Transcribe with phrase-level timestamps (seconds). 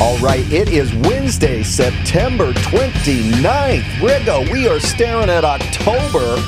[0.00, 3.82] All right, it is Wednesday, September 29th.
[4.00, 6.42] Riggo, we are staring at October.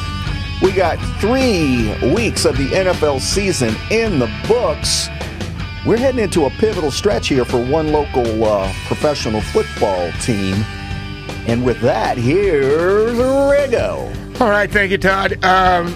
[0.62, 5.08] We got three weeks of the NFL season in the books.
[5.84, 10.54] We're heading into a pivotal stretch here for one local uh, professional football team.
[11.46, 14.40] And with that, here's Riggo.
[14.40, 15.44] All right, thank you, Todd.
[15.44, 15.94] Um,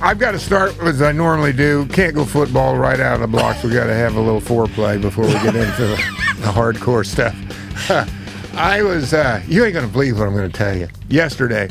[0.00, 1.84] I've got to start as I normally do.
[1.88, 3.62] Can't go football right out of the blocks.
[3.62, 7.34] We got to have a little foreplay before we get into the, the hardcore stuff.
[8.54, 10.88] I was, uh, you ain't going to believe what I'm going to tell you.
[11.08, 11.68] Yesterday,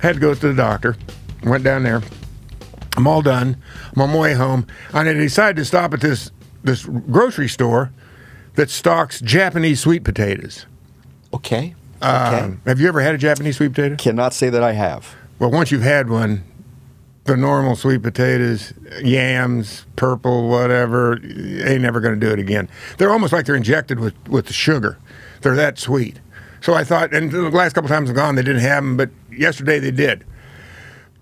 [0.00, 0.96] had to go to the doctor.
[1.44, 2.02] Went down there.
[2.96, 3.56] I'm all done.
[3.94, 4.66] I'm on my way home.
[4.92, 6.30] And I decided to stop at this
[6.62, 7.90] this grocery store
[8.54, 10.66] that stocks Japanese sweet potatoes.
[11.32, 11.74] Okay.
[12.02, 12.40] Okay.
[12.40, 13.96] Um, have you ever had a Japanese sweet potato?
[13.96, 15.14] Cannot say that I have.
[15.38, 16.44] Well, once you've had one,
[17.24, 22.68] the normal sweet potatoes, yams, purple, whatever, ain't never going to do it again.
[22.98, 24.98] They're almost like they're injected with with the sugar.
[25.42, 26.20] They're that sweet.
[26.60, 29.10] So I thought, and the last couple times I've gone, they didn't have them, but
[29.32, 30.24] yesterday they did.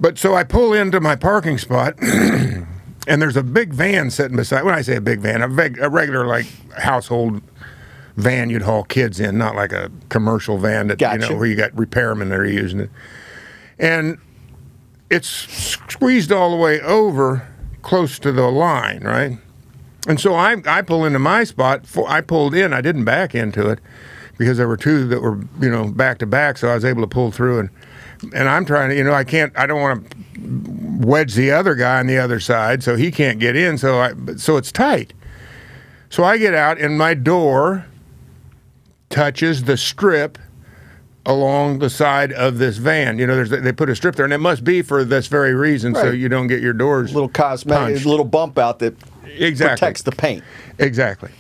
[0.01, 4.65] But so I pull into my parking spot, and there's a big van sitting beside.
[4.65, 7.43] When I say a big van, a, big, a regular like household
[8.17, 11.55] van you'd haul kids in, not like a commercial van that you know where you
[11.55, 12.91] got repairmen that are using it.
[13.79, 14.19] And
[15.11, 17.47] it's squeezed all the way over
[17.83, 19.39] close to the line, right?
[20.07, 21.87] And so I, I pull into my spot.
[21.87, 22.73] For, I pulled in.
[22.73, 23.81] I didn't back into it
[24.39, 26.59] because there were two that were, you know, back to back.
[26.59, 27.61] So I was able to pull through.
[27.61, 27.71] And
[28.35, 29.57] and I'm trying to, you know, I can't.
[29.57, 33.39] I don't want to wedge the other guy on the other side, so he can't
[33.39, 33.79] get in.
[33.79, 35.13] So I, so it's tight.
[36.11, 37.87] So I get out, and my door
[39.11, 40.39] touches the strip
[41.29, 43.19] along the side of this van.
[43.19, 45.55] You know, there's they put a strip there, and it must be for this very
[45.55, 48.07] reason, so you don't get your doors little cosmetic, punched.
[48.07, 48.95] little bump out that
[49.37, 49.77] Exactly.
[49.77, 50.43] protects the paint.
[50.79, 51.31] Exactly.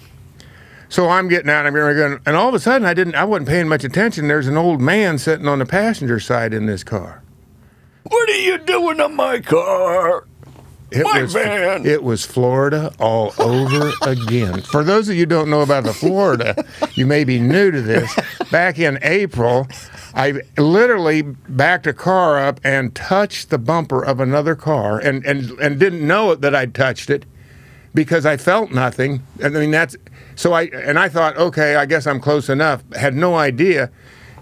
[0.90, 1.66] So I'm getting out.
[1.66, 3.14] I'm going, and all of a sudden, I didn't.
[3.14, 4.28] I wasn't paying much attention.
[4.28, 7.22] There's an old man sitting on the passenger side in this car.
[8.04, 10.24] What are you doing to my car?
[10.90, 11.84] It My was van.
[11.84, 14.62] it was Florida all over again.
[14.62, 17.82] For those of you who don't know about the Florida, you may be new to
[17.82, 18.14] this.
[18.50, 19.68] Back in April,
[20.14, 25.50] I literally backed a car up and touched the bumper of another car and and
[25.60, 27.26] and didn't know it that I'd touched it
[27.94, 29.22] because I felt nothing.
[29.44, 29.94] I mean that's
[30.36, 32.82] so I and I thought, okay, I guess I'm close enough.
[32.94, 33.90] Had no idea.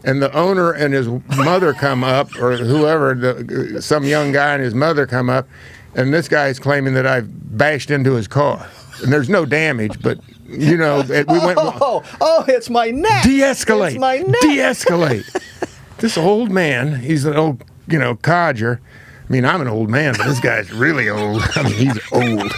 [0.04, 4.62] And the owner and his mother come up, or whoever, the, some young guy and
[4.62, 5.48] his mother come up,
[5.96, 7.26] and this guy is claiming that I've
[7.58, 8.68] bashed into his car.
[9.02, 10.18] And there's no damage, but
[10.48, 13.24] you know, it, we went Oh, oh, it's my neck.
[13.24, 14.40] de-escalate, It's my neck.
[14.40, 15.42] de-escalate.
[15.98, 18.80] this old man, he's an old, you know, codger.
[19.28, 21.42] I mean, I'm an old man, but this guy's really old.
[21.56, 22.52] I mean, he's old.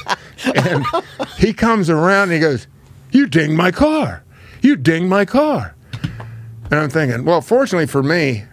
[0.55, 0.85] And
[1.39, 2.67] he comes around and he goes,
[3.11, 4.23] "You dinged my car.
[4.61, 5.75] You dinged my car."
[6.71, 8.45] And I'm thinking, well, fortunately for me,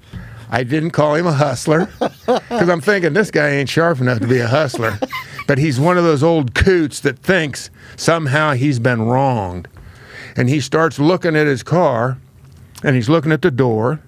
[0.49, 4.27] I didn't call him a hustler because I'm thinking this guy ain't sharp enough to
[4.27, 4.99] be a hustler.
[5.47, 9.67] But he's one of those old coots that thinks somehow he's been wronged.
[10.35, 12.17] And he starts looking at his car
[12.83, 14.01] and he's looking at the door.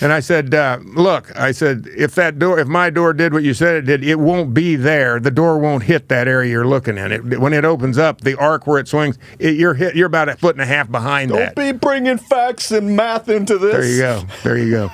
[0.00, 3.44] And I said, uh, "Look," I said, "if that door, if my door did what
[3.44, 5.20] you said it did, it won't be there.
[5.20, 7.12] The door won't hit that area you're looking at.
[7.12, 9.94] It when it opens up, the arc where it swings, it, you're hit.
[9.94, 11.54] You're about a foot and a half behind that.
[11.54, 13.74] Don't be bringing facts and math into this.
[13.74, 14.22] There you go.
[14.42, 14.90] There you go.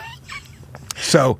[1.08, 1.38] So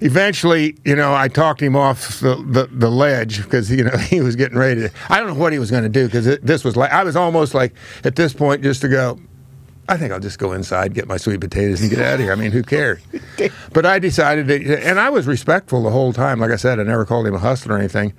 [0.00, 4.20] eventually, you know, I talked him off the, the, the ledge because, you know, he
[4.20, 4.90] was getting ready to.
[5.08, 7.16] I don't know what he was going to do because this was like, I was
[7.16, 9.18] almost like at this point just to go,
[9.90, 12.32] I think I'll just go inside, get my sweet potatoes, and get out of here.
[12.32, 13.00] I mean, who cares?
[13.72, 16.40] But I decided to, and I was respectful the whole time.
[16.40, 18.12] Like I said, I never called him a hustler or anything.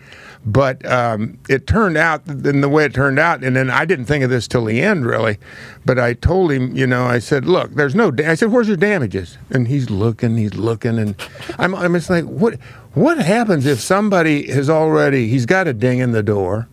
[0.45, 4.05] But um, it turned out, in the way it turned out, and then I didn't
[4.05, 5.38] think of this till the end, really.
[5.85, 8.09] But I told him, you know, I said, look, there's no.
[8.09, 8.31] Da-.
[8.31, 9.38] I said, where's your damages?
[9.50, 11.16] And he's looking, he's looking, and
[11.57, 12.55] I'm, I'm just like, what?
[12.94, 15.27] What happens if somebody has already?
[15.27, 16.67] He's got a ding in the door.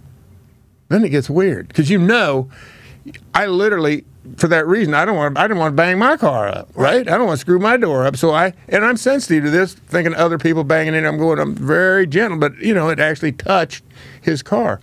[0.88, 2.48] Then it gets weird because you know,
[3.34, 4.04] I literally
[4.37, 7.09] for that reason I don't want I didn't want to bang my car up, right?
[7.09, 8.17] I don't want to screw my door up.
[8.17, 11.05] So I and I'm sensitive to this, thinking other people banging it.
[11.05, 13.84] I'm going, I'm very gentle, but you know, it actually touched
[14.21, 14.81] his car.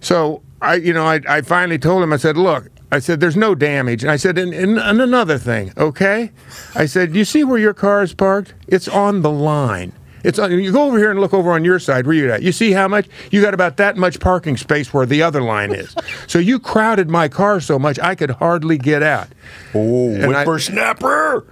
[0.00, 2.12] So I, you know, I, I finally told him.
[2.12, 2.70] I said, look.
[2.92, 6.30] I said, "There's no damage." And I said, and, and, and another thing, okay?
[6.76, 8.54] I said, "You see where your car is parked?
[8.68, 9.92] It's on the line.
[10.26, 12.42] It's on, you go over here and look over on your side where you're at.
[12.42, 15.72] You see how much you got about that much parking space where the other line
[15.72, 15.94] is.
[16.26, 19.28] so you crowded my car so much I could hardly get out.
[19.74, 21.46] Oh, And I- whippersnapper.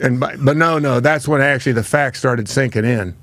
[0.00, 3.16] And by, but no, no, that's when actually the facts started sinking in.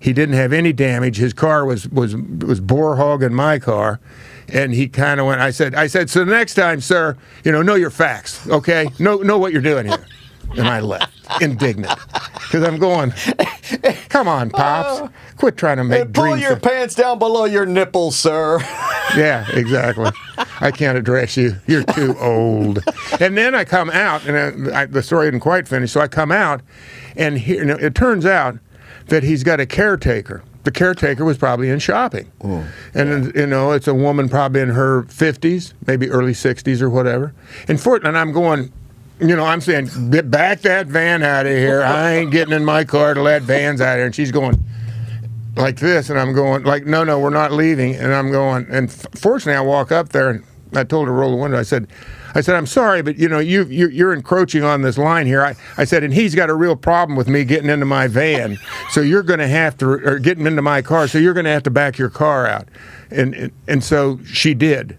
[0.00, 1.16] He didn't have any damage.
[1.18, 4.00] His car was was was bore hogging my car.
[4.48, 5.40] and he kind of went.
[5.40, 8.88] I said, I said, so the next time, sir, you know, know your facts, okay?
[8.98, 10.04] Know know what you're doing here.
[10.56, 11.98] And I left, indignant,
[12.34, 13.12] because I'm going.
[14.08, 15.10] Come on, pops, oh.
[15.36, 18.58] quit trying to make And pull your of- pants down below your nipples, sir.
[19.16, 20.10] yeah, exactly.
[20.60, 21.56] I can't address you.
[21.66, 22.82] You're too old.
[23.20, 25.92] And then I come out, and I, I, the story isn't quite finished.
[25.92, 26.62] So I come out,
[27.16, 28.58] and here, it turns out
[29.06, 30.42] that he's got a caretaker.
[30.64, 34.70] The caretaker was probably in shopping, oh, and you know it's a woman probably in
[34.70, 37.32] her 50s, maybe early 60s or whatever.
[37.68, 38.72] And for and I'm going.
[39.18, 41.82] You know, I'm saying, back that van out of here.
[41.82, 44.06] I ain't getting in my car till that van's out of here.
[44.06, 44.62] And she's going,
[45.56, 47.94] like this, and I'm going like, no, no, we're not leaving.
[47.94, 51.30] And I'm going, and fortunately, I walk up there and I told her to roll
[51.30, 51.58] the window.
[51.58, 51.88] I said,
[52.34, 55.42] I said, I'm sorry, but you know, you you're, you're encroaching on this line here.
[55.42, 58.58] I, I said, and he's got a real problem with me getting into my van,
[58.90, 61.50] so you're going to have to, or getting into my car, so you're going to
[61.50, 62.68] have to back your car out.
[63.10, 64.98] And, and and so she did,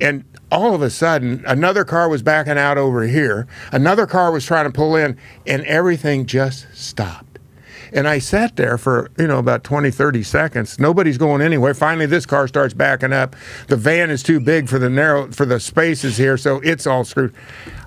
[0.00, 3.46] and all of a sudden, another car was backing out over here.
[3.72, 5.16] Another car was trying to pull in,
[5.46, 7.38] and everything just stopped.
[7.92, 10.78] And I sat there for, you know, about 20, 30 seconds.
[10.78, 11.72] Nobody's going anywhere.
[11.72, 13.36] Finally, this car starts backing up.
[13.68, 17.04] The van is too big for the narrow, for the spaces here, so it's all
[17.04, 17.34] screwed.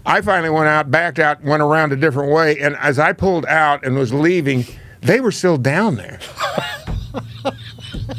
[0.05, 2.59] I finally went out, backed out, went around a different way.
[2.59, 4.65] And as I pulled out and was leaving,
[5.01, 6.19] they were still down there.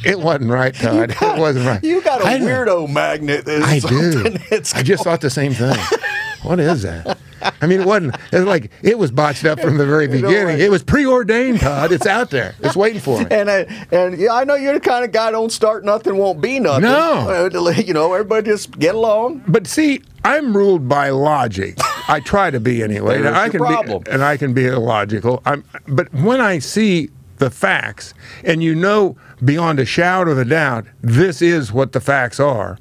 [0.05, 1.11] it wasn't right, Todd.
[1.11, 1.83] it wasn't right.
[1.85, 3.45] You got a I weirdo magnet.
[3.47, 4.37] It's I do.
[4.75, 5.77] I just thought the same thing.
[6.43, 7.19] What is that?
[7.61, 8.17] I mean, it wasn't.
[8.33, 10.59] It's like it was botched up from the very beginning.
[10.59, 11.93] It was preordained, Todd.
[11.93, 12.55] It's out there.
[12.61, 13.27] It's waiting for me.
[13.31, 16.41] And I, and yeah, I know you're the kind of guy don't start nothing, won't
[16.41, 16.83] be nothing.
[16.83, 17.51] No.
[17.53, 19.45] Uh, you know, everybody just get along.
[19.49, 21.77] But see, I'm ruled by logic.
[22.09, 23.21] I try to be anyway.
[23.21, 24.03] There's I can problem.
[24.03, 25.43] be, and I can be illogical.
[25.45, 27.11] I'm, but when I see
[27.41, 28.15] the facts,
[28.45, 32.79] and you know beyond a shadow of a doubt, this is what the facts are.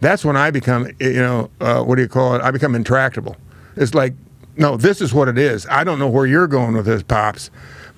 [0.00, 2.40] That's when I become, you know, uh, what do you call it?
[2.40, 3.36] I become intractable.
[3.76, 4.14] It's like,
[4.56, 5.66] no, this is what it is.
[5.66, 7.50] I don't know where you're going with this, pops.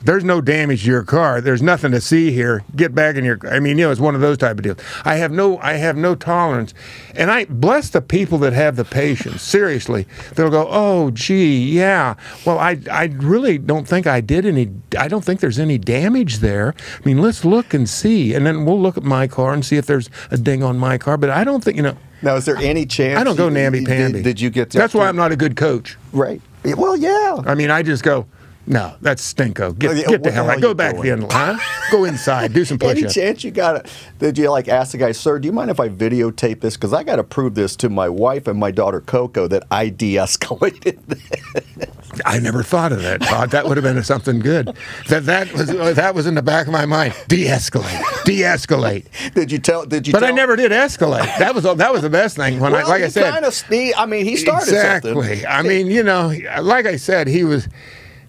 [0.05, 1.41] There's no damage to your car.
[1.41, 2.65] There's nothing to see here.
[2.75, 3.39] Get back in your.
[3.49, 4.79] I mean, you know, it's one of those type of deals.
[5.05, 6.75] I have no, I have no tolerance,
[7.15, 9.43] and I bless the people that have the patience.
[9.43, 12.15] Seriously, they'll go, oh, gee, yeah.
[12.45, 14.71] Well, I, I really don't think I did any.
[14.99, 16.75] I don't think there's any damage there.
[16.99, 19.77] I mean, let's look and see, and then we'll look at my car and see
[19.77, 21.17] if there's a ding on my car.
[21.17, 23.21] But I don't think, you know, Now, is there any chance?
[23.21, 24.15] I don't go namby pamby.
[24.15, 24.71] Did, did you get?
[24.71, 25.97] To That's why I'm not a good coach.
[26.13, 26.41] right.
[26.65, 27.43] Well, yeah.
[27.45, 28.27] I mean, I just go,
[28.67, 29.79] no, that's stinko.
[29.79, 30.61] Get, Oh, yeah, get the hell out.
[30.61, 31.23] Go back doing?
[31.23, 31.59] in, huh?
[31.91, 32.53] Go inside.
[32.53, 33.15] Do some Any push-ups.
[33.15, 33.91] chance you got to?
[34.19, 35.39] Did you like ask the guy, sir?
[35.39, 36.77] Do you mind if I videotape this?
[36.77, 39.89] Because I got to prove this to my wife and my daughter Coco that I
[39.89, 40.99] de-escalated.
[41.07, 41.89] this."
[42.27, 43.23] I never thought of that.
[43.23, 43.51] Todd.
[43.51, 44.77] That would have been something good.
[45.09, 47.15] That that was that was in the back of my mind.
[47.29, 48.25] De-escalate.
[48.25, 49.07] De-escalate.
[49.35, 49.87] did you tell?
[49.87, 50.13] Did you?
[50.13, 51.25] But I never did escalate.
[51.39, 52.61] That was that was the best thing.
[52.61, 53.65] When I like I said, kind of.
[53.97, 55.13] I mean, he started exactly.
[55.15, 55.47] something.
[55.47, 57.67] I mean, you know, like I said, he was.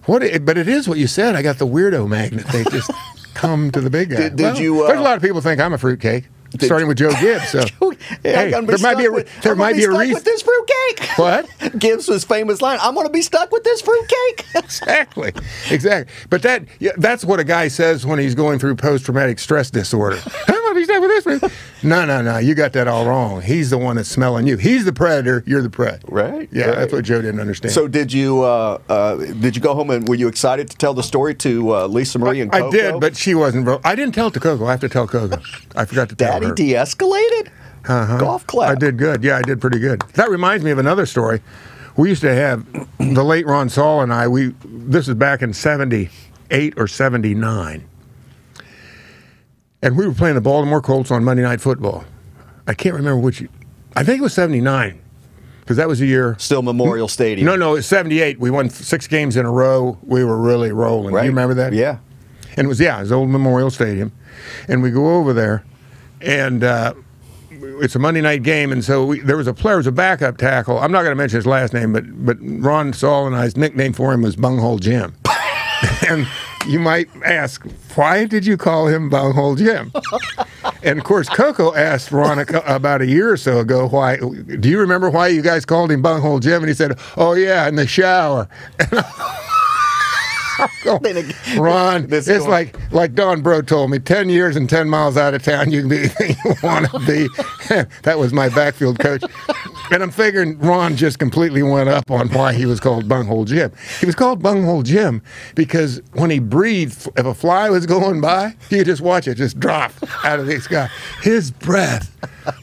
[0.06, 0.22] What?
[0.22, 1.34] It, but it is what you said.
[1.36, 2.46] I got the weirdo magnet.
[2.48, 2.90] They just
[3.34, 4.16] come to the big guy.
[4.28, 6.28] Did- did you, uh, there's a lot of people think I'm a fruitcake,
[6.60, 7.48] starting with Joe Gibbs.
[7.48, 7.64] So
[8.22, 10.14] hey, there might be a with, there I'm might gonna be a reason.
[10.14, 10.70] with this fruitcake.
[11.16, 11.48] What?
[11.78, 12.78] Gibbs' was famous line.
[12.82, 14.46] I'm going to be stuck with this fruitcake.
[14.56, 15.32] exactly,
[15.70, 16.12] exactly.
[16.28, 19.70] But that yeah, that's what a guy says when he's going through post traumatic stress
[19.70, 20.18] disorder.
[20.48, 21.42] I'm gonna be stuck with this.
[21.42, 21.50] man.
[21.84, 22.38] No, no, no.
[22.38, 23.42] You got that all wrong.
[23.42, 24.56] He's the one that's smelling you.
[24.56, 25.44] He's the predator.
[25.46, 25.98] You're the prey.
[26.08, 26.76] Right, Yeah, right.
[26.76, 27.74] that's what Joe didn't understand.
[27.74, 28.42] so did you?
[28.42, 31.74] Uh, uh, did you go home and were you excited to tell the story to
[31.74, 32.68] uh, Lisa Marie and Coco?
[32.68, 33.68] I did, but she wasn't.
[33.84, 34.64] I didn't tell it to Coco.
[34.64, 35.36] I have to tell Coco.
[35.76, 36.54] I forgot to tell Daddy her.
[36.54, 37.48] de-escalated.
[37.86, 38.16] Uh-huh.
[38.18, 38.70] Golf clap.
[38.70, 39.22] I did good.
[39.22, 40.00] Yeah, I did pretty good.
[40.14, 41.42] That reminds me of another story.
[41.98, 42.64] We used to have
[42.98, 44.26] the late Ron Saul and I.
[44.26, 47.84] We this is back in '78 or '79,
[49.84, 52.04] and we were playing the Baltimore Colts on Monday Night Football.
[52.66, 53.44] I can't remember which.
[53.94, 54.98] I think it was '79
[55.60, 56.36] because that was the year.
[56.38, 57.44] Still Memorial Stadium.
[57.44, 58.40] No, no, it's '78.
[58.40, 59.98] We won six games in a row.
[60.02, 61.14] We were really rolling.
[61.14, 61.24] Right.
[61.24, 61.74] You remember that?
[61.74, 61.98] Yeah.
[62.56, 64.10] And it was yeah, it was old Memorial Stadium,
[64.68, 65.64] and we go over there,
[66.22, 66.94] and uh,
[67.50, 70.38] it's a Monday night game, and so we, there was a player, was a backup
[70.38, 70.78] tackle.
[70.78, 73.92] I'm not going to mention his last name, but but Ron Saul and I's nickname
[73.92, 75.14] for him was Bunghole Jim.
[76.08, 76.26] and
[76.66, 79.92] you might ask, why did you call him Bunghole Jim?
[80.82, 84.16] and of course, Coco asked Ron about a year or so ago, why?
[84.16, 86.62] Do you remember why you guys called him Bunghole Jim?
[86.62, 88.48] And he said, Oh yeah, in the shower.
[91.56, 95.34] Ron, it's going- like like Don Bro told me, ten years and ten miles out
[95.34, 97.28] of town, you can be anything you want to be.
[98.02, 99.22] that was my backfield coach.
[99.90, 103.72] And I'm figuring Ron just completely went up on why he was called Bunghole Jim.
[104.00, 105.22] He was called Bunghole Jim
[105.54, 109.34] because when he breathed, if a fly was going by, you could just watch it
[109.34, 109.92] just drop
[110.24, 110.88] out of the sky.
[111.22, 112.10] His breath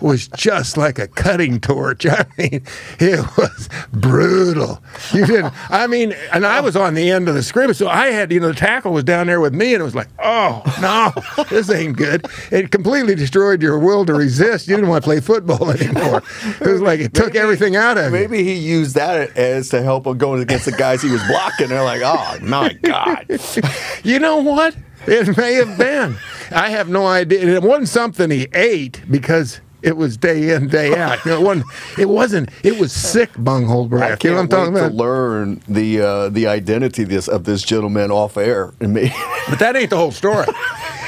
[0.02, 2.06] was just like a cutting torch.
[2.10, 2.64] I mean,
[3.00, 4.82] it was brutal.
[5.14, 5.54] You didn't.
[5.70, 8.40] I mean, and I was on the end of the scrimmage, so I had, you
[8.40, 11.70] know, the tackle was down there with me, and it was like, oh no, this
[11.70, 12.26] ain't good.
[12.52, 14.68] It completely destroyed your will to resist.
[14.68, 16.22] You didn't want to play football anymore.
[16.60, 18.12] It was like it took Maybe- everything out of you.
[18.12, 21.70] Maybe he used that as to help him going against the guys he was blocking.
[21.70, 23.26] They're like, oh my god.
[24.04, 24.76] You know what?
[25.08, 26.18] It may have been.
[26.52, 27.56] I have no idea.
[27.56, 31.24] It wasn't something he ate because it was day in, day out.
[31.26, 31.66] You know, it wasn't.
[32.00, 32.50] It wasn't.
[32.64, 34.10] It was sick bunghole I breath.
[34.20, 37.44] can't You know what I'm talking wait to learn the uh, the identity this of
[37.46, 39.12] this gentleman off air and me.
[39.50, 40.46] But that ain't the whole story.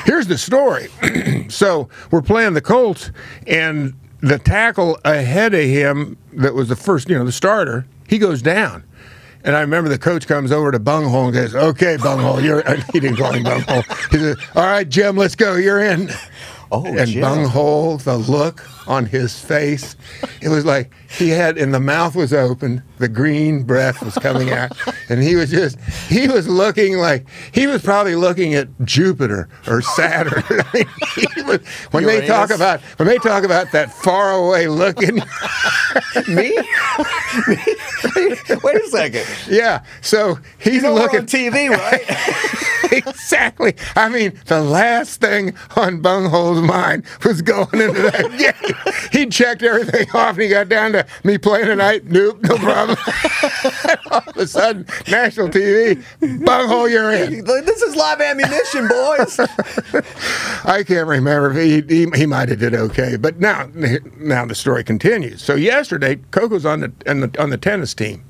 [0.06, 0.90] Here's the story.
[1.50, 3.12] so we're playing the Colts,
[3.48, 3.94] and
[4.24, 8.42] the tackle ahead of him, that was the first, you know, the starter, he goes
[8.42, 8.84] down.
[9.44, 12.64] And I remember the coach comes over to Bunghole and says, "Okay, Bunghole, you're."
[12.94, 13.82] He didn't call him Bunghole.
[14.10, 15.56] He said, "All right, Jim, let's go.
[15.56, 16.10] You're in."
[16.72, 17.22] Oh, and Jim.
[17.22, 19.96] Bunghole, the look on his face,
[20.42, 24.52] it was like he had, and the mouth was open, the green breath was coming
[24.52, 24.72] out,
[25.10, 29.82] and he was just, he was looking like, he was probably looking at Jupiter or
[29.82, 30.44] Saturn.
[30.50, 31.60] I mean, was,
[31.92, 35.16] when they talk about, when they talk about that far away looking,
[36.28, 36.58] me?
[38.64, 39.26] Wait a second.
[39.50, 41.22] yeah, so he's You know looking.
[41.22, 42.92] on TV, right?
[42.92, 43.76] exactly.
[43.96, 48.73] I mean, the last thing on Bunghole's mind was going into that game.
[49.12, 52.06] He checked everything off and he got down to me playing tonight.
[52.06, 52.98] Nope, no problem.
[54.12, 56.04] All of a sudden, national TV,
[56.44, 57.44] Bunghole, you're in.
[57.46, 59.40] this is live ammunition, boys.
[60.66, 61.54] I can't remember.
[61.54, 63.70] He, he, he might have did okay, but now
[64.18, 65.42] now the story continues.
[65.44, 68.24] So yesterday, Coco's on the, on the on the tennis team.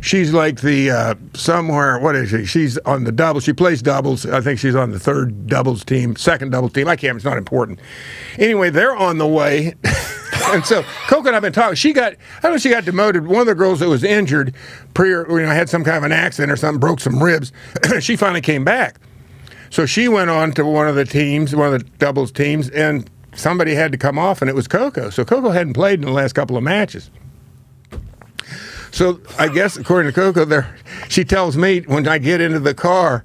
[0.00, 1.98] She's like the uh, somewhere.
[1.98, 2.44] What is she?
[2.44, 3.44] She's on the doubles.
[3.44, 4.26] She plays doubles.
[4.26, 6.88] I think she's on the third doubles team, second doubles team.
[6.88, 7.16] I can't.
[7.16, 7.80] It's not important.
[8.38, 9.74] Anyway, they're on the way,
[10.46, 11.74] and so Coco and I've been talking.
[11.74, 12.12] She got.
[12.12, 12.58] I don't know.
[12.58, 13.26] She got demoted.
[13.26, 14.54] One of the girls that was injured,
[14.94, 17.52] pre, you know, had some kind of an accident or something, broke some ribs.
[18.00, 19.00] she finally came back.
[19.70, 23.08] So she went on to one of the teams, one of the doubles teams, and
[23.34, 25.10] somebody had to come off, and it was Coco.
[25.10, 27.10] So Coco hadn't played in the last couple of matches.
[28.90, 30.76] So I guess, according to Coco, there,
[31.08, 33.24] she tells me when I get into the car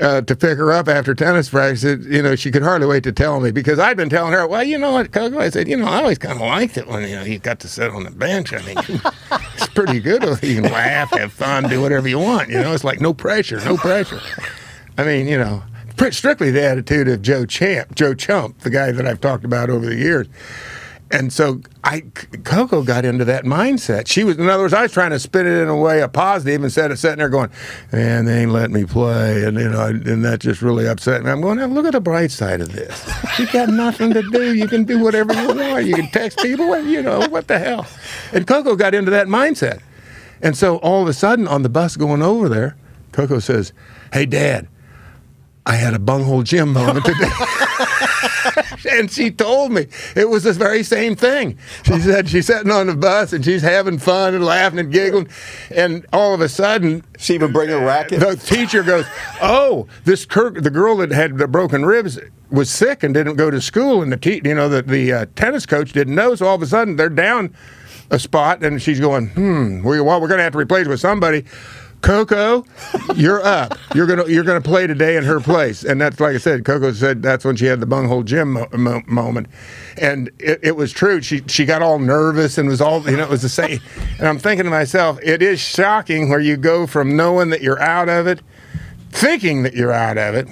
[0.00, 3.04] uh, to pick her up after tennis practice, it, you know, she could hardly wait
[3.04, 5.68] to tell me because I'd been telling her, well, you know what, Coco, I said,
[5.68, 7.90] you know, I always kind of liked it when you know you got to sit
[7.90, 8.52] on the bench.
[8.52, 8.76] I mean,
[9.54, 10.24] it's pretty good.
[10.44, 12.48] You can laugh, have fun, do whatever you want.
[12.48, 14.20] You know, it's like no pressure, no pressure.
[14.98, 15.62] I mean, you know,
[16.10, 19.86] strictly the attitude of Joe Champ, Joe Chump, the guy that I've talked about over
[19.86, 20.26] the years.
[21.10, 22.00] And so I,
[22.44, 24.08] Coco got into that mindset.
[24.08, 26.08] She was, in other words, I was trying to spin it in a way, a
[26.08, 27.50] positive, instead of sitting there going,
[27.92, 31.30] "Man, they ain't letting me play," and you know, and that just really upset me.
[31.30, 33.06] I'm going, now look at the bright side of this.
[33.38, 34.54] You got nothing to do.
[34.54, 35.86] You can do whatever you want.
[35.86, 36.80] You can text people.
[36.80, 37.86] You know what the hell?
[38.32, 39.80] And Coco got into that mindset.
[40.42, 42.76] And so all of a sudden, on the bus going over there,
[43.12, 43.72] Coco says,
[44.12, 44.68] "Hey, Dad,
[45.66, 47.30] I had a bunghole Jim moment today."
[48.90, 51.58] and she told me it was the very same thing.
[51.84, 55.28] She said she's sitting on the bus and she's having fun and laughing and giggling,
[55.70, 58.20] and all of a sudden, She even bring a racket.
[58.20, 59.06] the teacher goes,
[59.40, 62.18] "Oh, this Kirk, the girl that had the broken ribs."
[62.50, 65.26] Was sick and didn't go to school, and the te- you know the the uh,
[65.34, 66.36] tennis coach didn't know.
[66.36, 67.52] So all of a sudden they're down
[68.10, 71.00] a spot, and she's going, "Hmm, we, well, we're going to have to replace with
[71.00, 71.46] somebody."
[72.04, 72.66] Coco,
[73.14, 73.78] you're up.
[73.94, 76.62] You're gonna you're gonna play today in her place, and that's like I said.
[76.62, 79.46] Coco said that's when she had the bunghole Jim mo- mo- moment,
[79.96, 81.22] and it, it was true.
[81.22, 83.80] She she got all nervous and was all you know it was the same.
[84.18, 87.80] And I'm thinking to myself, it is shocking where you go from knowing that you're
[87.80, 88.42] out of it,
[89.08, 90.46] thinking that you're out of it,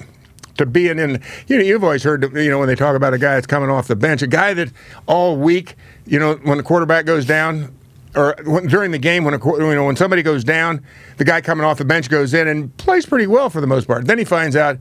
[0.56, 1.20] to being in.
[1.48, 3.68] You know, you've always heard you know when they talk about a guy that's coming
[3.68, 4.72] off the bench, a guy that
[5.06, 7.74] all week, you know, when the quarterback goes down
[8.14, 10.84] or when, during the game when a, you know when somebody goes down,
[11.16, 13.86] the guy coming off the bench goes in and plays pretty well for the most
[13.86, 14.06] part.
[14.06, 14.78] Then he finds out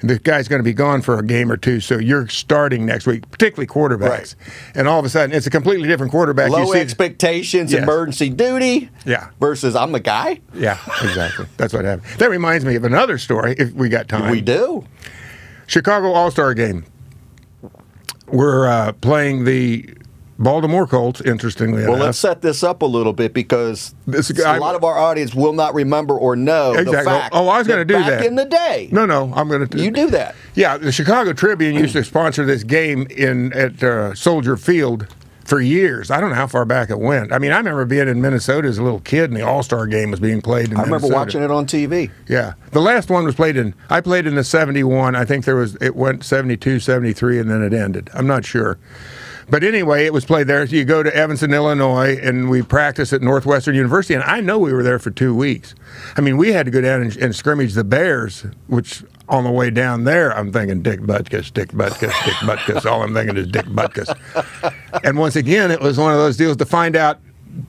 [0.00, 3.04] the guy's going to be gone for a game or two, so you're starting next
[3.06, 4.08] week, particularly quarterbacks.
[4.08, 4.34] Right.
[4.76, 6.50] And all of a sudden, it's a completely different quarterback.
[6.50, 7.82] Low you see, expectations, Yes.
[7.82, 8.90] emergency duty.
[9.04, 9.30] Yeah.
[9.40, 10.40] Versus I'm the guy.
[10.54, 11.46] yeah, exactly.
[11.56, 12.06] That's what happened.
[12.18, 13.56] That reminds me of another story.
[13.58, 14.84] If we got time, We do.
[15.66, 16.84] Chicago All Star game.
[18.28, 19.94] We're uh, playing the
[20.38, 21.20] Baltimore Colts.
[21.20, 21.88] Interestingly enough.
[21.88, 24.96] Well, enough, let's set this up a little bit because This a lot of our
[24.96, 27.12] audience will not remember or know the Exactly.
[27.12, 27.34] fact.
[27.34, 28.24] Oh, I was gonna do back that.
[28.26, 28.88] in the day.
[28.92, 29.78] no, no, I'm going to.
[29.82, 30.34] You do that.
[30.54, 35.08] Yeah, the Chicago Tribune used to sponsor this game in at uh, Soldier Field
[35.44, 36.10] for years.
[36.10, 37.32] I don't know how far back it went.
[37.32, 39.86] I mean, I remember being in Minnesota as a little kid, and the All Star
[39.86, 40.70] game was being played.
[40.70, 42.10] In I remember watching it on TV.
[42.28, 43.74] Yeah, the last one was played in.
[43.90, 45.16] I played in the '71.
[45.16, 48.08] I think there was it went '72, '73, and then it ended.
[48.14, 48.78] I'm not sure.
[49.50, 50.66] But anyway, it was played there.
[50.66, 54.14] So you go to Evanston, Illinois, and we practice at Northwestern University.
[54.14, 55.74] And I know we were there for two weeks.
[56.16, 59.50] I mean, we had to go down and, and scrimmage the Bears, which on the
[59.50, 62.90] way down there, I'm thinking Dick Butkus, Dick Butkus, Dick Butkus.
[62.90, 64.14] All I'm thinking is Dick Butkus.
[65.04, 67.20] And once again, it was one of those deals to find out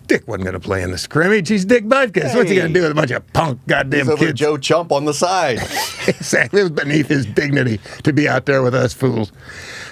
[0.07, 1.49] Dick wasn't going to play in the scrimmage.
[1.49, 2.35] He's Dick Butkus.
[2.35, 4.39] What's he going to do with a bunch of punk goddamn He's kids?
[4.39, 5.57] Joe Chump on the side.
[6.07, 6.61] exactly.
[6.61, 9.31] It was beneath his dignity to be out there with us fools.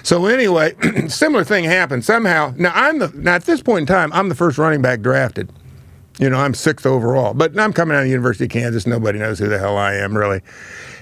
[0.02, 0.74] So anyway,
[1.08, 2.54] similar thing happened somehow.
[2.56, 5.52] Now I'm the now at this point in time I'm the first running back drafted.
[6.18, 8.86] You know I'm sixth overall, but I'm coming out of the University of Kansas.
[8.86, 10.42] Nobody knows who the hell I am really.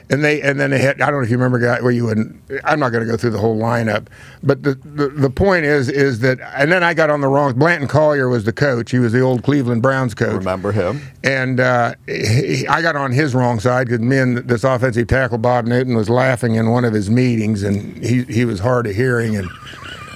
[0.09, 2.05] And they and then they had I don't know if you remember guy where you
[2.05, 4.07] wouldn't I'm not going to go through the whole lineup,
[4.41, 7.55] but the, the the point is is that and then I got on the wrong.
[7.55, 8.93] Blanton Collier was the coach.
[8.93, 10.37] He was the old Cleveland Browns coach.
[10.37, 11.01] Remember him?
[11.25, 15.39] And uh, he, I got on his wrong side because me and this offensive tackle
[15.39, 18.95] Bob Newton was laughing in one of his meetings, and he he was hard of
[18.95, 19.49] hearing, and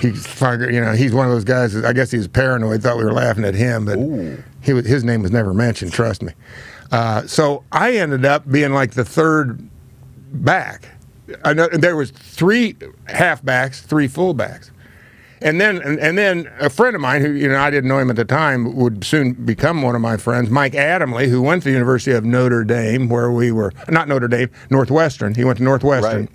[0.00, 1.74] he you know he's one of those guys.
[1.74, 3.98] That, I guess he was paranoid, thought we were laughing at him, but
[4.62, 5.92] he his name was never mentioned.
[5.92, 6.32] Trust me.
[6.92, 9.69] Uh, so I ended up being like the third
[10.30, 10.88] back.
[11.44, 12.74] I know there was three
[13.08, 14.70] halfbacks, three fullbacks.
[15.42, 17.98] And then, and, and then a friend of mine who, you know, I didn't know
[17.98, 21.62] him at the time, would soon become one of my friends, Mike Adamle, who went
[21.62, 25.34] to the University of Notre Dame, where we were, not Notre Dame, Northwestern.
[25.34, 26.20] He went to Northwestern.
[26.20, 26.30] Right.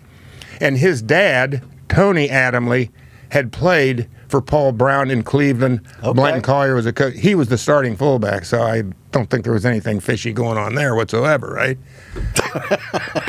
[0.60, 2.90] And his dad, Tony Adamle,
[3.30, 5.82] had played for Paul Brown in Cleveland.
[6.00, 6.14] Okay.
[6.14, 7.16] Blanton Collier was a coach.
[7.16, 10.76] He was the starting fullback, so I don't think there was anything fishy going on
[10.76, 11.78] there whatsoever, right?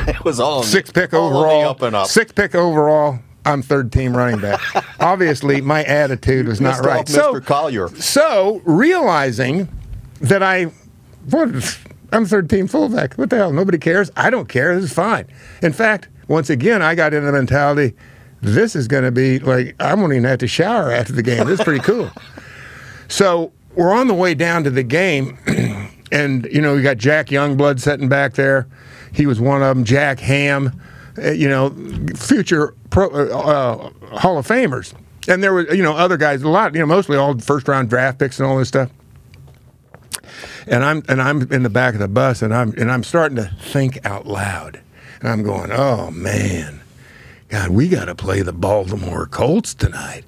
[0.08, 1.68] It was all Six pick all overall.
[1.68, 2.06] up and up.
[2.06, 3.18] Six pick overall.
[3.44, 4.60] I'm third team running back.
[5.00, 7.04] Obviously, my attitude was not right.
[7.06, 7.44] Mr.
[7.44, 7.88] Collier.
[7.96, 9.68] so realizing
[10.20, 10.64] that I,
[11.30, 11.78] what,
[12.12, 13.14] I'm third team fullback.
[13.14, 13.52] What the hell?
[13.52, 14.10] Nobody cares.
[14.16, 14.74] I don't care.
[14.74, 15.26] This is fine.
[15.62, 17.94] In fact, once again, I got into the mentality.
[18.46, 21.44] This is going to be like I won't even have to shower after the game.
[21.46, 22.10] This is pretty cool.
[23.08, 25.38] So we're on the way down to the game,
[26.12, 28.66] and you know we got Jack Youngblood sitting back there.
[29.12, 29.84] He was one of them.
[29.84, 30.80] Jack Ham,
[31.16, 31.70] uh, you know,
[32.16, 34.92] future pro, uh, uh, Hall of Famers,
[35.28, 37.88] and there were you know other guys, a lot, you know, mostly all first round
[37.88, 38.90] draft picks and all this stuff.
[40.66, 43.36] And I'm and I'm in the back of the bus, and I'm and I'm starting
[43.36, 44.80] to think out loud,
[45.20, 46.80] and I'm going, oh man.
[47.48, 50.24] God, we got to play the Baltimore Colts tonight.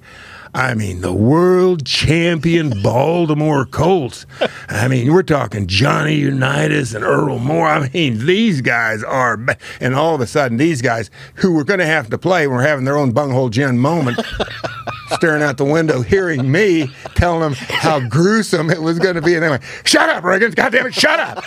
[0.54, 4.24] I mean, the world champion Baltimore Colts.
[4.68, 7.87] I mean, we're talking Johnny Unitas and Earl Morrall.
[7.87, 9.38] I mean, these guys are,
[9.81, 12.62] and all of a sudden, these guys who were going to have to play were
[12.62, 14.20] having their own bunghole Jim moment,
[15.11, 19.35] staring out the window, hearing me telling them how gruesome it was going to be,
[19.35, 20.54] and they went, "Shut up, Riggins!
[20.54, 21.44] God damn it, shut up!"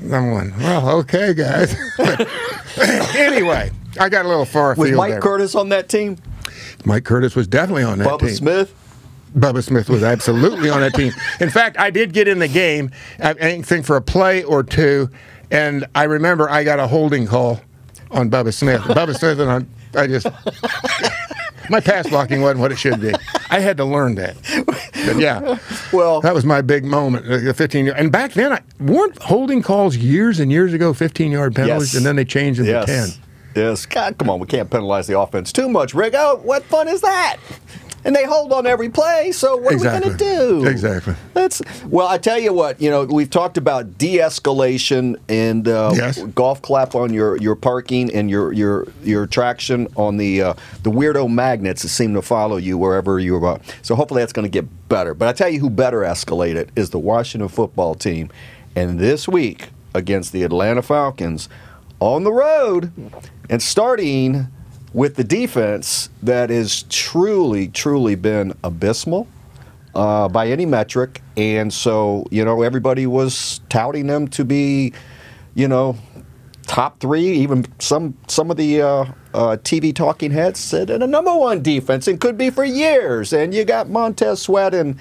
[0.00, 1.76] I'm going, well, okay, guys.
[3.16, 5.20] anyway, I got a little far Was Mike there.
[5.20, 6.16] Curtis on that team?
[6.84, 8.28] Mike Curtis was definitely on that Bubba team.
[8.28, 8.74] Bubba Smith?
[9.36, 11.12] Bubba Smith was absolutely on that team.
[11.40, 14.62] In fact, I did get in the game, I I think for a play or
[14.62, 15.10] two,
[15.50, 17.60] and I remember I got a holding call
[18.10, 18.80] on Bubba Smith.
[18.82, 19.50] Bubba Smith and
[19.94, 20.26] I, I just
[21.70, 23.12] my pass blocking wasn't what it should be.
[23.50, 24.36] I had to learn that.
[25.06, 25.58] But yeah,
[25.92, 27.26] Well, that was my big moment.
[27.26, 30.92] uh, The 15 yard, and back then I weren't holding calls years and years ago,
[30.94, 31.96] 15 yard penalties, Yes.
[31.98, 32.86] and then they changed them yes.
[32.86, 33.24] to 10.
[33.58, 33.86] Yes.
[33.86, 34.38] God, come on.
[34.40, 36.14] We can't penalize the offense too much, Rick.
[36.16, 37.36] Oh, what fun is that?
[38.04, 39.32] And they hold on every play.
[39.32, 40.08] So what Exactly.
[40.10, 40.66] are we going to do?
[40.68, 41.14] Exactly.
[41.34, 42.06] That's well.
[42.06, 42.80] I tell you what.
[42.80, 46.22] You know, we've talked about de-escalation and uh, Yes.
[46.34, 50.90] golf clap on your, your parking and your your your traction on the uh, the
[50.90, 53.60] weirdo magnets that seem to follow you wherever you are.
[53.82, 55.12] So hopefully that's going to get better.
[55.12, 58.30] But I tell you, who better escalate it is the Washington football team.
[58.76, 61.48] And this week against the Atlanta Falcons
[62.00, 62.92] on the road
[63.50, 64.48] and starting
[64.92, 69.28] with the defense that has truly, truly been abysmal
[69.94, 71.22] uh, by any metric.
[71.36, 74.92] And so, you know, everybody was touting them to be,
[75.54, 75.96] you know,
[76.62, 77.26] top three.
[77.26, 81.62] Even some some of the uh, uh, TV talking heads said and a number one
[81.62, 83.32] defense and could be for years.
[83.32, 84.98] And you got Montez Sweat and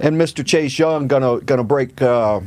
[0.00, 0.44] and Mr.
[0.44, 2.40] Chase Young gonna gonna break uh,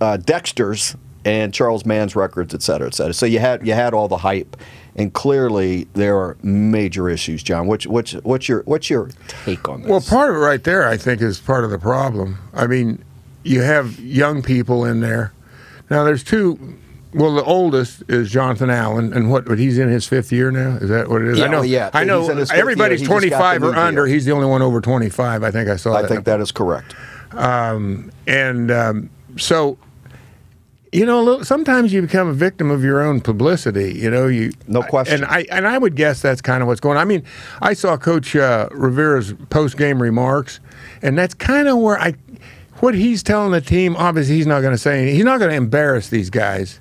[0.00, 3.14] uh, Dexter's and Charles Mann's records, et cetera, et cetera.
[3.14, 4.56] So you had you had all the hype.
[4.96, 7.66] And clearly, there are major issues, John.
[7.66, 9.90] What's, what's, what's your what's your take on this?
[9.90, 12.38] Well, part of it right there, I think, is part of the problem.
[12.52, 13.04] I mean,
[13.42, 15.32] you have young people in there.
[15.90, 16.78] Now, there's two
[17.14, 19.44] well, the oldest is Jonathan Allen, and what?
[19.44, 20.76] But he's in his fifth year now.
[20.76, 21.38] Is that what it is?
[21.38, 21.62] Yeah, I know.
[21.62, 22.28] yeah, I know.
[22.28, 23.20] Everybody's year.
[23.20, 24.04] He just got 25 or under.
[24.04, 24.12] deal.
[24.12, 25.44] He's the only one over 25.
[25.44, 26.08] I think I saw I that.
[26.08, 26.94] think that is correct.
[27.32, 29.78] and um, so
[30.94, 34.28] you know a little- sometimes you become a victim of your own publicity you know
[34.28, 35.16] you No question.
[35.16, 37.24] and i and i would guess that's kind of what's going on i mean
[37.60, 40.60] i saw coach uh, rivera's post-game remarks
[41.02, 42.14] and that's kind of where i
[42.78, 45.16] what he's telling the team obviously he's not going to say anything.
[45.16, 46.80] he's not going to embarrass these guys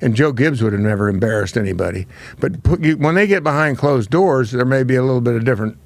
[0.00, 2.08] and Joe Gibbs would have never embarrassed anybody.
[2.40, 5.36] But put, you, when they get behind closed doors, there may be a little bit
[5.36, 5.78] of different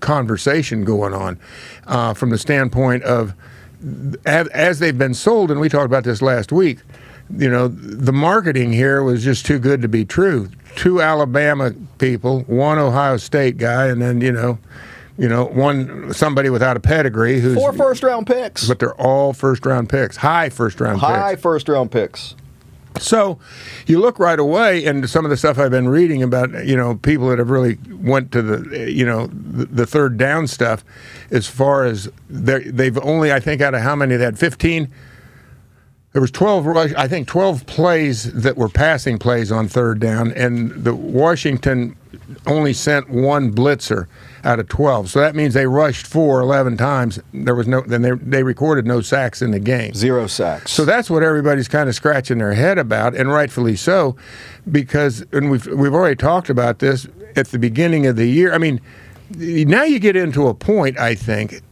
[0.00, 1.38] conversation going on
[1.86, 3.34] uh, from the standpoint of
[4.24, 6.78] as, as they've been sold, and we talked about this last week.
[7.36, 10.50] You know, the marketing here was just too good to be true.
[10.76, 14.58] Two Alabama people, one Ohio State guy, and then you know,
[15.18, 18.66] you know, one somebody without a pedigree who's Four first round picks.
[18.68, 21.42] but they're all first round picks, high first round High picks.
[21.42, 22.34] first round picks.
[22.98, 23.38] So
[23.86, 26.96] you look right away, and some of the stuff I've been reading about, you know,
[26.96, 30.84] people that have really went to the, you know, the, the third down stuff,
[31.30, 34.92] as far as they've only, I think, out of how many they had, 15.
[36.12, 40.70] There was 12, I think, 12 plays that were passing plays on third down, and
[40.84, 41.96] the Washington
[42.46, 44.06] only sent one blitzer
[44.44, 45.10] out of 12.
[45.10, 47.18] So that means they rushed four 11 times.
[47.32, 49.94] There was no, then they, they recorded no sacks in the game.
[49.94, 50.72] Zero sacks.
[50.72, 54.16] So that's what everybody's kind of scratching their head about, and rightfully so,
[54.70, 58.52] because and we've we've already talked about this at the beginning of the year.
[58.52, 58.80] I mean,
[59.36, 60.98] now you get into a point.
[60.98, 61.62] I think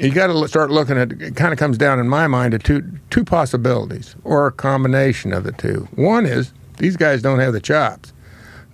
[0.00, 1.12] you got to start looking at.
[1.12, 5.32] It kind of comes down in my mind to two two possibilities, or a combination
[5.32, 5.88] of the two.
[5.94, 8.12] One is these guys don't have the chops.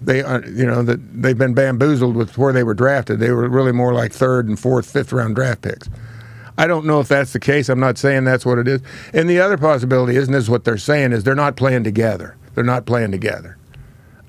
[0.00, 3.18] They, are, you know, that they've been bamboozled with where they were drafted.
[3.18, 5.88] They were really more like third and fourth, fifth round draft picks.
[6.58, 7.68] I don't know if that's the case.
[7.68, 8.80] I'm not saying that's what it is.
[9.12, 11.84] And the other possibility is, and this is what they're saying, is they're not playing
[11.84, 12.36] together.
[12.54, 13.55] They're not playing together.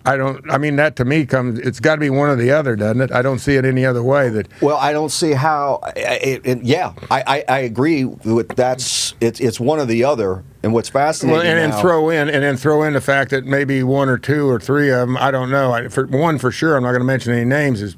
[0.07, 0.49] I don't.
[0.49, 1.59] I mean, that to me comes.
[1.59, 3.11] It's got to be one or the other, doesn't it?
[3.11, 4.29] I don't see it any other way.
[4.29, 5.81] That Well, I don't see how.
[5.95, 9.15] It, it, yeah, I, I, I agree with that's.
[9.19, 10.43] It's it's one or the other.
[10.63, 13.45] And what's fascinating well, and then throw in and then throw in the fact that
[13.45, 15.17] maybe one or two or three of them.
[15.17, 15.71] I don't know.
[15.71, 17.81] I, for one for sure, I'm not going to mention any names.
[17.81, 17.95] Is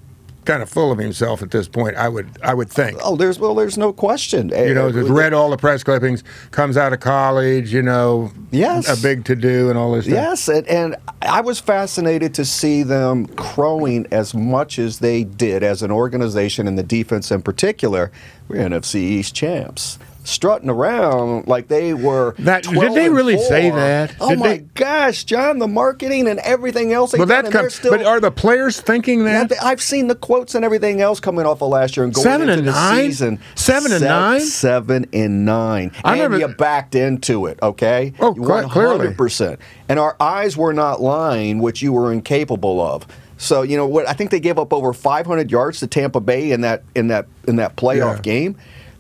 [0.50, 1.96] kind of full of himself at this point.
[1.96, 2.28] I would.
[2.42, 2.98] I would think.
[3.04, 4.50] Oh, there's well, there's no question.
[4.50, 6.24] You know, Uh, just read all the press clippings.
[6.50, 7.72] Comes out of college.
[7.72, 8.90] You know, Yes.
[8.90, 10.06] a big to do and all this.
[10.06, 10.16] Stuff.
[10.16, 15.62] Yes, and, and I was fascinated to see them crowing as much as they did
[15.62, 18.12] as an organization and the defense in particular.
[18.48, 20.00] We're NFC East champs.
[20.30, 22.36] Strutting around like they were.
[22.40, 24.14] That- did they really say that?
[24.22, 25.58] Oh Did my they- gosh, John!
[25.60, 27.14] The marketing and everything else.
[27.14, 27.76] Well, that done, and they're comes.
[27.76, 29.52] still, But are the players thinking that?
[29.62, 32.50] I've seen the quotes and everything else coming off of last year and going Seven
[32.50, 33.06] into and the nine?
[33.06, 33.40] season.
[33.56, 34.42] Seven and Se- nine?
[34.42, 35.92] Seven and nine.
[36.04, 38.14] I and remember- you backed into it, okay?
[38.20, 39.14] Oh, cl- clearly.
[39.14, 39.60] percent.
[39.90, 43.08] And our eyes were not lying, which you were incapable of.
[43.38, 44.08] So you know what?
[44.08, 47.26] I think they gave up over 500 yards to Tampa Bay in that in that
[47.48, 48.22] in that playoff Yeah.
[48.22, 48.56] game.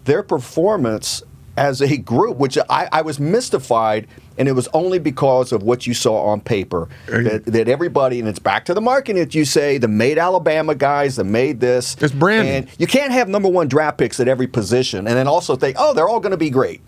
[0.09, 1.21] Their performance
[1.55, 4.07] as a group, which I, I was mystified,
[4.39, 8.27] and it was only because of what you saw on paper that, that everybody, and
[8.27, 11.95] it's back to the marketing that you say the made Alabama guys, the made this.
[12.01, 12.63] It's branding.
[12.63, 15.75] And you can't have number one draft picks at every position, and then also think,
[15.77, 16.81] oh, they're all going to be great.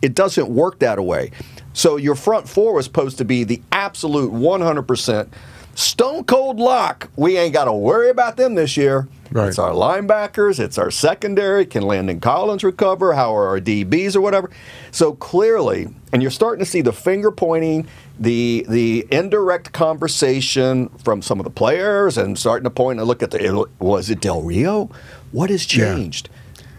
[0.00, 1.32] It doesn't work that way.
[1.72, 5.28] So your front four was supposed to be the absolute 100%
[5.74, 7.10] stone cold lock.
[7.16, 9.08] We ain't got to worry about them this year.
[9.30, 9.48] Right.
[9.48, 11.66] It's our linebackers, it's our secondary.
[11.66, 13.12] Can Landon Collins recover?
[13.12, 14.50] How are our DBs or whatever?
[14.90, 17.86] So clearly, and you're starting to see the finger pointing,
[18.18, 23.22] the the indirect conversation from some of the players, and starting to point and look
[23.22, 24.90] at the was it Del Rio?
[25.32, 25.94] What has Yeah.
[25.94, 26.30] changed?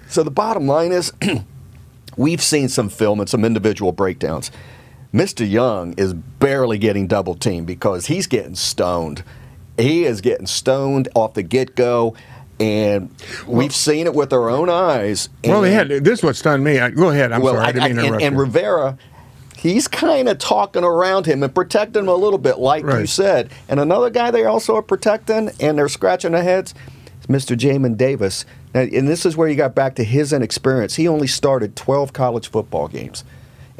[0.07, 1.13] So the bottom line is,
[2.17, 4.51] we've seen some film and some individual breakdowns.
[5.13, 5.47] Mr.
[5.49, 9.23] Young is barely getting double teamed because he's getting stoned.
[9.77, 12.13] He is getting stoned off the get go,
[12.59, 13.09] and
[13.47, 15.29] we've seen it with our own eyes.
[15.43, 16.19] Well, this.
[16.19, 16.79] is What stunned me?
[16.79, 17.31] I, go ahead.
[17.31, 17.65] I'm well, sorry.
[17.65, 18.41] I, I- didn't mean to I- and, interrupt and you.
[18.41, 18.97] Rivera,
[19.57, 23.51] he's kind of talking around him and protecting him a little bit, like you said.
[23.67, 26.73] And another guy they also are protecting and they're scratching their heads
[27.21, 27.57] is Mr.
[27.57, 28.45] Jamin Davis.
[28.73, 30.95] Now, and this is where you got back to his inexperience.
[30.95, 33.23] He only started 12 college football games,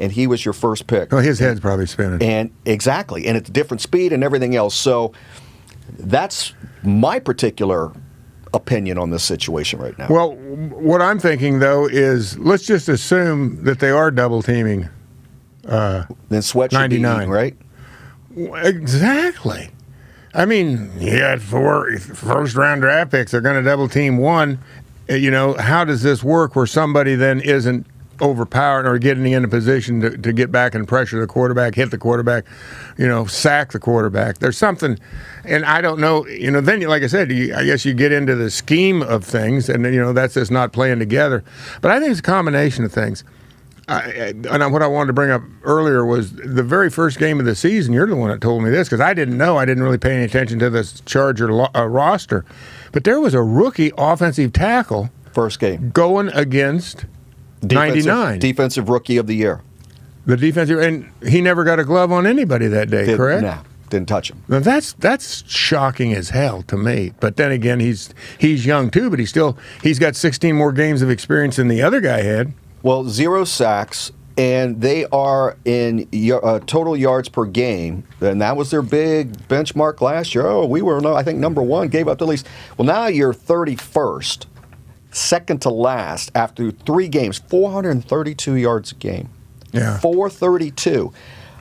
[0.00, 1.12] and he was your first pick.
[1.12, 2.20] well, his head's probably spinning.
[2.22, 4.74] And exactly, and it's different speed and everything else.
[4.74, 5.12] So
[5.96, 7.92] that's my particular
[8.52, 10.08] opinion on this situation right now.
[10.08, 14.88] well, what I'm thinking though is let's just assume that they are double teaming.
[15.62, 17.16] then sweat should be 99.
[17.16, 17.56] eating, right?
[18.66, 19.70] Exactly.
[20.34, 23.32] I mean, yeah, four first round draft picks.
[23.32, 24.58] They're going to double team one.
[25.08, 27.86] Uh, You know, how does this work where somebody then isn't
[28.20, 31.90] overpowering or getting in a position to, to get back and pressure the quarterback, hit
[31.90, 32.44] the quarterback,
[32.98, 34.38] you know, sack the quarterback.
[34.38, 34.98] There's something,
[35.44, 36.60] and I don't know, you know.
[36.60, 39.84] Then, like I said, you, I guess you get into the scheme of things, and
[39.84, 41.42] you know that's just not playing together.
[41.80, 43.24] But I think it's a combination of things.
[43.88, 44.02] I,
[44.48, 47.56] and what I wanted to bring up earlier was the very first game of the
[47.56, 47.92] season.
[47.92, 49.56] You're the one that told me this because I didn't know.
[49.56, 52.44] I didn't really pay any attention to this Charger lo- uh, roster,
[52.92, 55.90] but there was a rookie offensive tackle First game.
[55.90, 57.06] going against
[57.66, 58.38] Defensive- 99.
[58.38, 59.60] Defensive rookie of the year.
[60.24, 63.06] the defensive, and he never got a glove on anybody that day.
[63.06, 63.42] Did- correct?
[63.42, 63.58] Nah,
[63.90, 64.42] didn't touch him.
[64.48, 67.12] Now that's that's shocking as hell to me.
[67.20, 71.02] But then again, he's he's young too, but he's still he's got 16 more games
[71.02, 72.52] of experience than the other guy had.
[72.82, 78.70] Well, zero sacks, and they are in uh, total yards per game, and that was
[78.70, 80.46] their big benchmark last year.
[80.46, 82.46] Oh, we were, no, I think, number one, gave up the least.
[82.78, 84.46] Well, now you're 31st,
[85.10, 89.28] second to last after three games, 432 yards a game.
[89.72, 89.98] Yeah.
[89.98, 91.12] 432.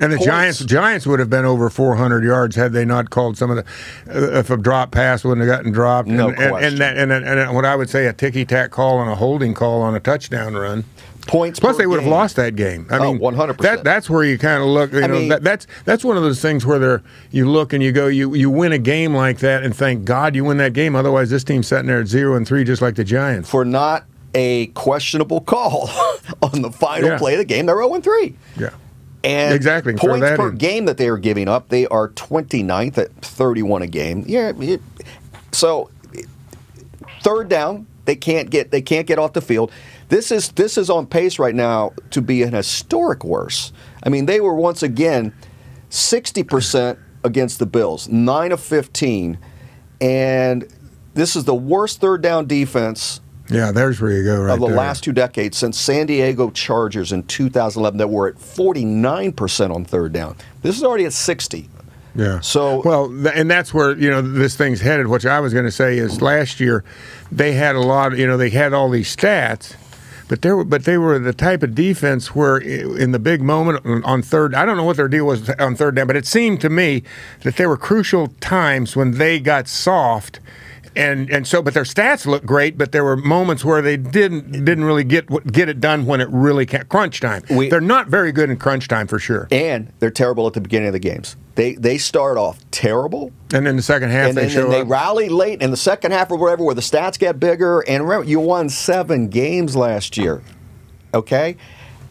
[0.02, 3.38] And the Points- Giants Giants would have been over 400 yards had they not called
[3.38, 3.64] some of the
[4.10, 6.08] uh, if a drop pass wouldn't have gotten dropped.
[6.08, 6.64] No and, question.
[6.74, 9.16] and, that, and, and, and what I would say a ticky tack call and a
[9.16, 10.86] holding call on a touchdown run.
[11.28, 12.88] Points Plus, they would have lost that game.
[12.90, 13.58] I Oh, mean, 100%.
[13.60, 14.94] That that's where you kind of look.
[14.94, 17.72] You I know, mean- that, that's that's one of those things where they're, you look
[17.74, 20.58] and you go, you you win a game like that, and thank God you win
[20.58, 20.96] that game.
[20.96, 23.48] Otherwise, this team's sitting there at zero and three, just like the Giants.
[23.50, 25.90] For not a questionable call
[26.42, 27.18] on the final Yeah.
[27.20, 28.36] play of the game, they're 0 and 3.
[28.58, 28.70] Yeah.
[29.24, 30.56] And Exactly, points that per in.
[30.56, 34.24] game that they are giving up, they are 29th at 31 a game.
[34.26, 34.82] Yeah, it,
[35.52, 35.90] so
[37.22, 39.72] third down, they can't get they can't get off the field.
[40.08, 43.72] This is this is on pace right now to be an historic worse.
[44.04, 45.34] I mean, they were once again
[45.90, 49.38] 60% against the Bills, 9 of 15,
[50.00, 50.68] and
[51.14, 54.68] this is the worst third down defense Yeah, there's where you go right of the
[54.68, 54.76] there.
[54.76, 60.14] last two decades since San Diego Chargers in 2011 that were at 49% on third
[60.14, 60.36] down.
[60.62, 61.70] This is already at 60.
[62.16, 62.40] Yeah.
[62.42, 65.08] So- well, and that's where you know this thing's headed.
[65.08, 66.84] Which I was going to say is last year
[67.32, 68.18] they had a lot.
[68.18, 69.76] You know, they had all these stats,
[70.28, 73.86] but they were but they were the type of defense where in the big moment
[74.06, 74.54] on third.
[74.56, 77.04] I don't know what their deal was on third down, but it seemed to me
[77.44, 80.40] that there were crucial times when they got soft.
[80.95, 82.78] And, and so, but their stats looked great.
[82.78, 86.28] But there were moments where they didn't didn't really get get it done when it
[86.32, 87.43] really crunch time.
[87.49, 89.47] We- They're not very good in crunch time for sure.
[89.52, 91.36] And they're terrible at the beginning of the games.
[91.56, 94.71] They they start off terrible, And in the second half, and they then, show then
[94.71, 94.89] they up.
[94.89, 97.82] rally late in the second half or whatever, where the stats get bigger.
[97.82, 100.41] And remember, you won seven games last year,
[101.13, 101.58] okay?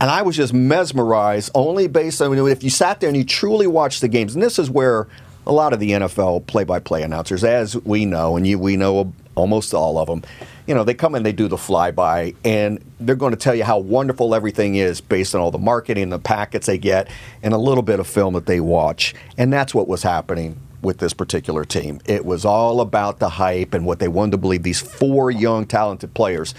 [0.00, 3.66] And I was just mesmerized only based on if you sat there and you truly
[3.66, 4.34] watched the games.
[4.34, 5.08] And this is where
[5.48, 9.72] a lot of the NFL play-by-play announcers, as we know, and you we know almost
[9.72, 10.22] all of them,
[10.66, 13.64] you know, they come in, they do the flyby, and they're going to tell you
[13.64, 17.08] how wonderful everything is based on all the marketing, the packets they get,
[17.42, 19.14] and a little bit of film that they watch.
[19.38, 22.00] And that's what was happening with this particular team.
[22.04, 25.64] It was all about the hype and what they wanted to believe these four young,
[25.66, 26.54] talented players.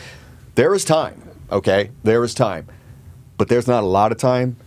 [0.56, 1.21] There is time,
[1.52, 1.91] okay?
[2.04, 2.67] There is time.
[3.38, 4.58] But there's not a lot of time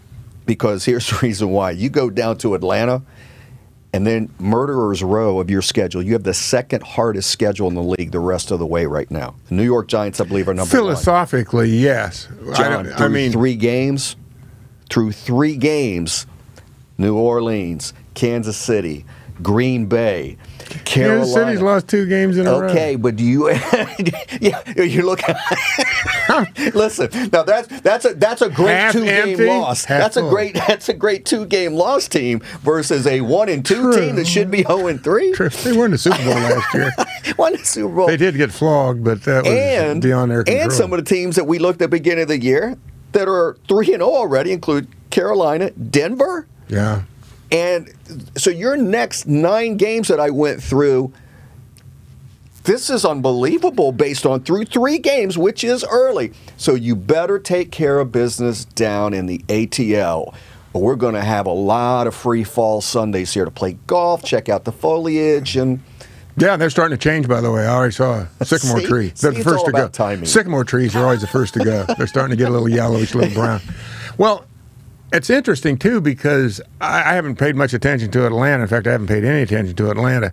[0.46, 1.72] because here's the reason why.
[1.72, 3.02] You go down to Atlanta,
[3.92, 6.02] and then murderer's row of your schedule.
[6.02, 9.10] You have the second hardest schedule in the league the rest of the way right
[9.10, 9.34] now.
[9.48, 10.84] The New York Giants, I believe, are number one.
[10.84, 12.28] Philosophically, yes.
[12.54, 14.16] John, through I mean, three games,
[14.88, 16.26] through three games,
[16.96, 19.04] New Orleans, Kansas City,
[19.42, 20.38] Green Bay,
[20.84, 21.20] Carolina.
[21.20, 22.68] Kansas City's lost two games in a row.
[22.68, 23.50] Okay, but do you?
[24.40, 25.20] yeah, you look.
[26.74, 29.86] listen, now that's that's a that's a great Half two game loss.
[29.86, 33.82] That's a great that's a great two game loss team versus a one and two
[33.82, 33.96] True.
[33.96, 35.32] team that should be zero and three.
[35.32, 35.48] True.
[35.48, 36.92] They in the Super Bowl last year.
[37.38, 38.06] Won the Super Bowl.
[38.06, 40.62] They did get flogged, but that was and beyond their control.
[40.64, 42.76] and some of the teams that we looked at the beginning of the year
[43.12, 47.02] that are three and zero already include Carolina, Denver, yeah.
[47.52, 47.92] And
[48.36, 51.12] so your next nine games that I went through,
[52.64, 56.32] this is unbelievable based on through three games, which is early.
[56.56, 60.34] So you better take care of business down in the ATL.
[60.72, 64.48] We're going to have a lot of free fall Sundays here to play golf, check
[64.48, 65.80] out the foliage, and
[66.38, 67.66] Yeah, they're starting to change, by the way.
[67.66, 68.86] I already saw a sycamore See?
[68.86, 69.12] tree.
[69.16, 69.88] They're the it's first to go.
[69.88, 70.24] timing.
[70.24, 71.84] Sycamore trees are always the first to go.
[71.98, 73.60] They're starting to get a little yellowish, a little brown.
[74.16, 74.46] Well,
[75.12, 78.62] it's interesting, too, because I, I haven't paid much attention to Atlanta.
[78.62, 80.32] In fact, I haven't paid any attention to Atlanta.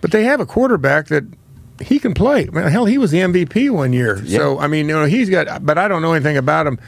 [0.00, 1.24] But they have a quarterback that
[1.80, 2.46] he can play.
[2.46, 4.24] Man, hell, he was the MVP one year.
[4.26, 6.78] So, I mean, you know, he's got, but I don't know anything about him.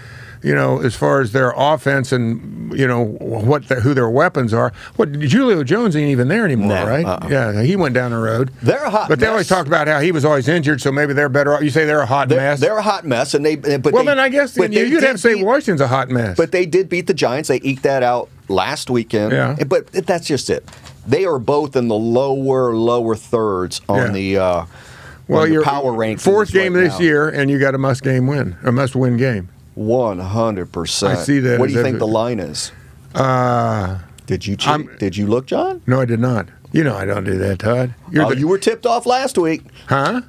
[0.44, 4.52] You know, as far as their offense and you know what the, who their weapons
[4.52, 4.74] are.
[4.96, 7.04] What Julio Jones ain't even there anymore, No, right?
[7.06, 7.28] uh-uh.
[7.30, 8.50] Yeah, he went down the road.
[8.62, 9.30] They're a hot But they mess.
[9.30, 11.54] always talk about how he was always injured, so maybe they're better.
[11.54, 11.62] off.
[11.62, 12.60] You say they're a hot They're, mess.
[12.60, 13.56] they're a hot mess, and they.
[13.56, 16.10] But well, they- then I guess you, you'd have to say beat- Washington's a hot
[16.10, 16.36] mess.
[16.36, 17.48] But they did beat the Giants.
[17.48, 19.32] They eked that out last weekend.
[19.32, 19.56] Yeah.
[19.66, 20.68] But that's just it.
[21.06, 24.12] They are both in the lower, lower thirds on Yeah.
[24.12, 24.64] the uh,
[25.26, 26.20] well, your power rankings.
[26.20, 27.04] fourth game right this now.
[27.04, 29.48] year, and you got a must game win, a must win game.
[29.74, 31.18] One hundred percent.
[31.18, 32.70] I see that What do you think the line is?
[33.14, 34.68] Uh, Did you cheat?
[34.68, 35.82] I'm- Did you look, John?
[35.86, 36.48] no, I did not.
[36.72, 37.94] You know I don't do that, Todd.
[38.10, 40.22] You're oh, the, you were tipped off last week, huh?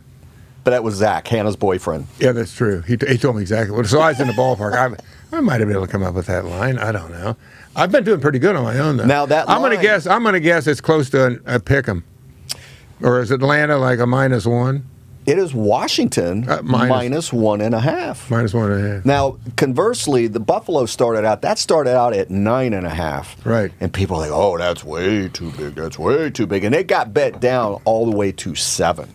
[0.63, 2.05] but that was Zach, Hannah's boyfriend.
[2.19, 2.81] Yeah, that's true.
[2.81, 3.87] He, he told me exactly what.
[3.87, 4.73] So I was in the ballpark.
[4.73, 4.95] I,
[5.35, 6.77] I might have been able to come up with that line.
[6.77, 7.35] I don't know.
[7.75, 9.05] I've been doing pretty good on my own though.
[9.05, 10.05] Now, that I'm going to guess.
[10.05, 12.03] I'm going to guess it's close to a, a pick 'em.
[13.01, 14.85] Or is Atlanta like a minus one?
[15.25, 18.29] It is Washington Uh, minus- minus one and a half.
[18.29, 19.05] Minus one and a half.
[19.05, 21.41] Now, conversely, the Buffalo started out.
[21.41, 23.35] That started out at nine and a half.
[23.45, 23.71] Right.
[23.79, 25.75] And people are like, "Oh, that's way too big.
[25.75, 29.09] That's way too big." And it got bet down all the way to seven.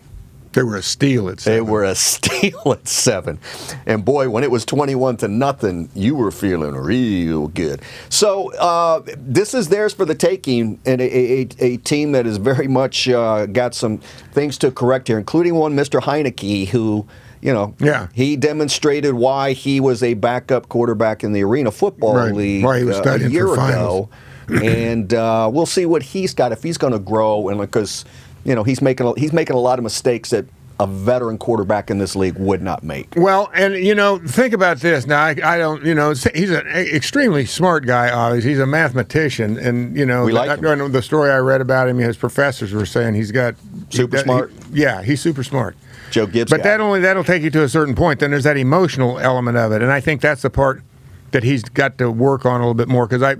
[0.53, 1.55] They were a steal at seven.
[1.65, 3.39] They were a steal at seven.
[3.85, 7.81] And boy, when it was 21 to nothing, you were feeling real good.
[8.09, 12.37] So uh, this is theirs for the taking, and a, a, a team that has
[12.37, 13.99] very much uh, got some
[14.33, 16.01] things to correct here, including one Mr.
[16.01, 17.05] Heinicke, who.
[17.43, 18.09] You know, Yeah.
[18.13, 22.31] he demonstrated why he was a backup quarterback in the Arena Football Right.
[22.35, 24.09] League was uh, a year ago,
[24.47, 28.05] and uh, we'll see what he's got if he's going to grow, and because
[28.43, 30.45] you know he's making a, he's making a lot of mistakes that
[30.79, 33.13] a veteran quarterback in this league would not make.
[33.15, 35.05] Well, and you know, think about this.
[35.05, 38.09] Now, I, I don't, you know, he's an extremely smart guy.
[38.09, 40.49] Obviously, he's a mathematician, and you know, like.
[40.49, 40.55] I
[40.87, 41.99] the story I read about him.
[41.99, 43.55] His professors were saying he's got
[43.91, 44.51] Super he- smart?
[44.71, 45.75] yeah, he's super smart.
[46.09, 46.63] Joe Gibbs, But guy.
[46.63, 48.19] that only that'll take you to a certain point.
[48.19, 50.81] Then there's that emotional element of it, and I think that's the part
[51.31, 53.07] that he's got to work on a little bit more.
[53.07, 53.35] Because I,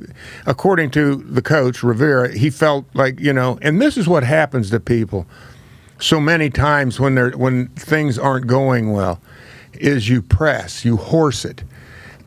[0.46, 4.70] according to the coach Rivera, he felt like you know, and this is what happens
[4.72, 5.28] to people
[6.00, 9.22] so many times when they're when things aren't going well,
[9.74, 11.64] is you press, you horse it,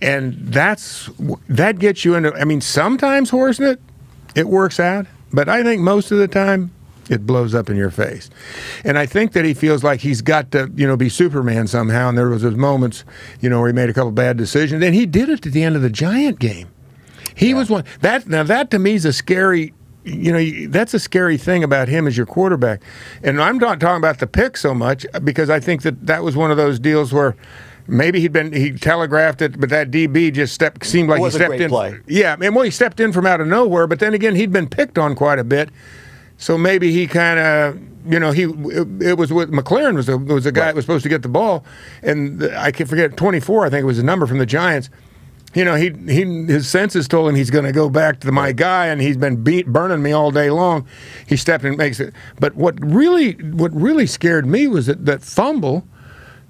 [0.00, 1.10] and that's
[1.48, 2.32] that gets you into.
[2.34, 3.80] I mean, sometimes horsing it,
[4.34, 6.70] it works out, but I think most of the time
[7.10, 8.30] it blows up in your face.
[8.84, 12.08] And I think that he feels like he's got to, you know, be Superman somehow.
[12.08, 13.04] And there was those moments,
[13.40, 15.62] you know, where he made a couple bad decisions, and he did it at the
[15.62, 16.68] end of the Giant game.
[17.34, 19.74] He was one that now that to me is a scary.
[20.06, 22.82] You know, that's a scary thing about him as your quarterback.
[23.22, 26.36] And I'm not talking about the pick so much because I think that that was
[26.36, 27.34] one of those deals where
[27.86, 31.54] maybe he'd been he telegraphed it, but that DB just stepped seemed like he stepped
[31.54, 31.70] in.
[31.70, 31.98] play.
[32.06, 33.86] Yeah, and well, he stepped in from out of nowhere.
[33.86, 35.70] But then again, he'd been picked on quite a bit,
[36.38, 37.80] so maybe he kind of.
[38.06, 40.84] You know, he it, it was with McLaurin was a, was a guy that was
[40.84, 41.64] supposed to get the ball,
[42.02, 43.64] and the, I can't forget twenty four.
[43.64, 44.90] I think it was the number from the Giants.
[45.54, 48.52] You know, he he his senses told him he's going to go back to my
[48.52, 50.86] guy, and he's been beat burning me all day long.
[51.26, 52.12] He stepped and makes it.
[52.38, 55.86] But what really what really scared me was that that fumble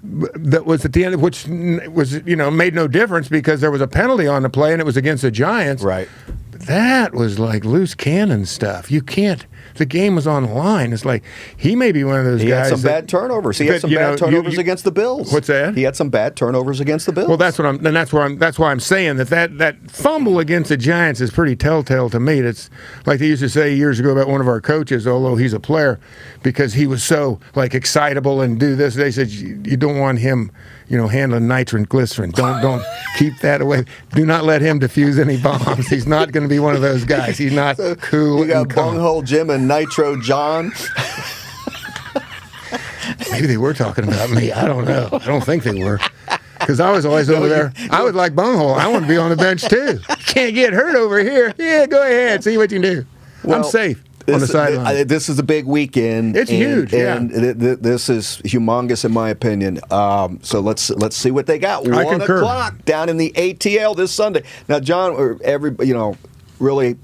[0.03, 3.81] that was at the end, which was you know made no difference because there was
[3.81, 5.83] a penalty on the play and it was against the Giants.
[5.83, 6.09] Right.
[6.55, 8.89] That was like loose cannon stuff.
[8.89, 9.45] You can't.
[9.75, 10.93] The game was on the line.
[10.93, 11.21] It's like
[11.57, 12.69] he may be one of those He guys.
[12.69, 13.57] had some that- bad turnovers.
[13.57, 15.33] He that, had some bad know, turnovers you- against the Bills.
[15.33, 15.75] What's that?
[15.75, 17.27] He had some bad turnovers against the Bills.
[17.27, 17.85] Well, that's what I'm.
[17.85, 18.37] And that's why I'm.
[18.37, 22.19] That's why I'm saying that that that fumble against the Giants is pretty telltale to
[22.21, 22.39] me.
[22.39, 22.69] That's
[23.05, 25.59] like they used to say years ago about one of our coaches, although he's a
[25.59, 25.99] player,
[26.41, 28.95] because he was so like excitable and do this.
[28.95, 30.51] They said you, you don't want him,
[30.87, 32.31] you know, handling nitroglycerin.
[32.31, 32.83] Don't don't
[33.17, 33.85] keep that away.
[34.13, 35.87] Do not let him defuse any bombs.
[35.87, 37.37] He's not going to be one of those guys.
[37.37, 38.39] He's not cool.
[38.45, 38.73] you got.
[38.75, 40.71] Bunghole Jim and Nitro John.
[43.31, 44.51] Maybe they were talking about me.
[44.51, 45.09] I don't know.
[45.11, 45.99] I don't think they were.
[46.59, 47.73] Because I was always over there.
[47.91, 48.73] I was like bunghole.
[48.73, 49.99] I want to be on the bench too.
[50.25, 51.53] Can't get hurt over here.
[51.57, 52.43] Yeah, go ahead.
[52.43, 53.05] See what you can do.
[53.43, 53.63] I'm Well,
[54.25, 54.97] safe on the This, sideline.
[54.97, 56.35] uh, this is a big weekend.
[56.35, 57.15] It's and, huge, yeah.
[57.17, 59.79] and th- th- this is humongous in my opinion.
[59.91, 61.87] Um, so let's let's see what they got.
[61.87, 62.37] I One concur.
[62.37, 64.43] o'clock down in the ATL this Sunday.
[64.67, 66.17] Now, John, every you know,
[66.59, 66.97] really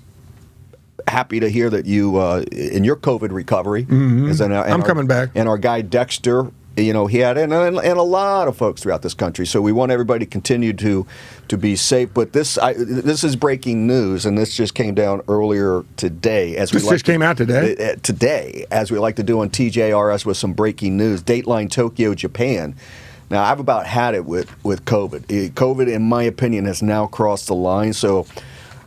[1.07, 3.81] happy to hear that you uh, in your COVID recovery.
[3.89, 4.73] Is in our- Mm-hmm.
[4.73, 5.29] I'm our- coming back.
[5.35, 6.47] And our guy Dexter.
[6.77, 9.45] You know, he had and, and, and a lot of folks throughout this country.
[9.45, 11.05] So we want everybody to continue to
[11.49, 12.13] to be safe.
[12.13, 16.55] But this I, this is breaking news, and this just came down earlier today.
[16.55, 17.75] As This we like just came out today?
[17.75, 21.21] uh, today, as we like to do on TJRS with some breaking news.
[21.21, 22.75] Dateline Tokyo, Japan.
[23.29, 25.23] Now, I've about had it with, with COVID.
[25.29, 27.93] Eh, COVID, in my opinion, has now crossed the line.
[27.93, 28.27] So,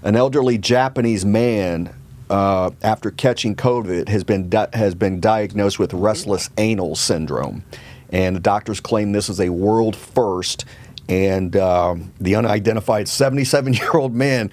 [0.03, 1.95] an elderly Japanese man,
[2.31, 7.65] uh, after catching COVID, has been di- has been diagnosed with restless anal syndrome,
[8.11, 10.65] and the doctors claim this is a world first.
[11.07, 14.51] And um, the unidentified 77 year old man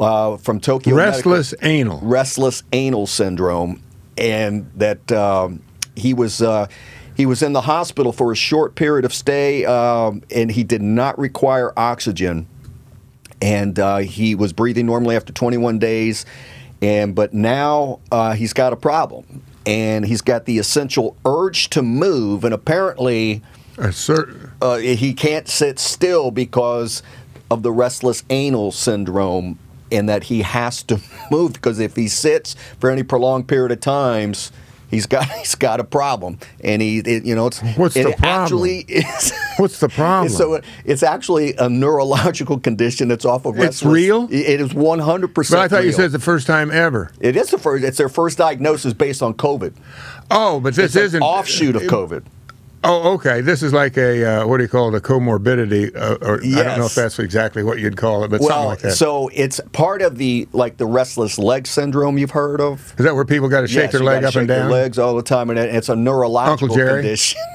[0.00, 0.96] uh, from Tokyo.
[0.96, 2.00] Restless Medical, anal.
[2.00, 3.80] restless anal syndrome,
[4.18, 5.62] and that um,
[5.94, 6.66] he was uh,
[7.14, 10.82] he was in the hospital for a short period of stay, um, and he did
[10.82, 12.46] not require oxygen,
[13.40, 16.24] and uh, he was breathing normally after 21 days,
[16.82, 21.82] and but now uh, he's got a problem, and he's got the essential urge to
[21.82, 23.42] move, and apparently
[24.60, 27.02] uh, he can't sit still because
[27.50, 29.58] of the restless anal syndrome
[29.90, 33.80] and that he has to move because if he sits for any prolonged period of
[33.80, 34.50] times
[34.92, 38.18] he's got he's got a problem and he it, you know it's What's the it
[38.18, 38.42] problem?
[38.44, 40.28] actually is What's the problem?
[40.28, 44.28] so it, it's actually a neurological condition that's off of It's restless real?
[44.30, 47.10] it is 100% But I thought you said it's the first time ever.
[47.20, 49.74] it is the first it's their first diagnosis based on covid
[50.30, 52.24] Oh, but this it's an isn't offshoot of covid
[52.84, 53.40] Oh, okay.
[53.42, 54.98] This is like a uh, what do you call it?
[54.98, 58.40] A comorbidity, uh, or I don't know if that's exactly what you'd call it, but
[58.40, 58.92] something well like that.
[58.96, 63.14] so it's part of the like the restless leg syndrome you've heard of is that
[63.14, 64.70] where people got to shake Yes, their leg up and shake their down?
[64.70, 67.02] legs all the time, and it's a neurological Uncle Jerry?
[67.02, 67.40] condition.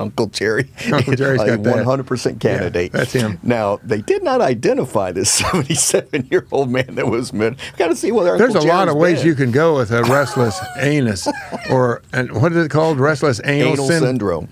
[0.00, 2.90] Uncle Jerry, Uncle Jerry's a got 100% candidate.
[2.90, 3.38] that's him.
[3.42, 7.56] Now they did not identify this 77-year-old man that was mid.
[7.76, 10.02] Got to see whether There's Uncle a lot of ways you can go with a
[10.04, 11.28] restless anus,
[11.70, 12.98] or and what is it called?
[12.98, 14.48] Restless anal, anal syn- syndrome.